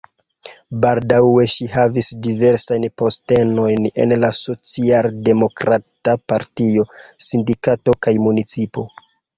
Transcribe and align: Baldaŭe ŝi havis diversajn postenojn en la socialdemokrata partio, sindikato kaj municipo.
Baldaŭe 0.85 1.43
ŝi 1.55 1.67
havis 1.73 2.09
diversajn 2.29 2.87
postenojn 3.03 3.87
en 4.05 4.17
la 4.25 4.33
socialdemokrata 4.41 6.19
partio, 6.33 6.91
sindikato 7.31 8.01
kaj 8.09 8.21
municipo. 8.29 8.93